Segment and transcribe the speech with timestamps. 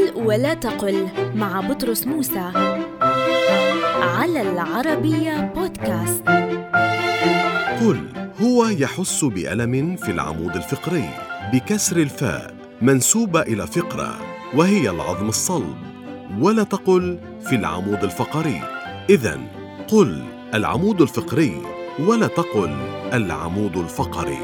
[0.00, 2.52] قل ولا تقل مع بطرس موسى
[4.00, 6.24] على العربية بودكاست.
[7.80, 8.00] قل
[8.42, 11.10] هو يحس بألم في العمود الفقري
[11.52, 14.18] بكسر الفاء منسوبة إلى فقرة
[14.54, 15.76] وهي العظم الصلب.
[16.40, 18.60] ولا تقل في العمود الفقري.
[19.10, 19.40] إذا
[19.88, 20.22] قل
[20.54, 21.62] العمود الفقري
[21.98, 22.76] ولا تقل
[23.12, 24.38] العمود الفقري.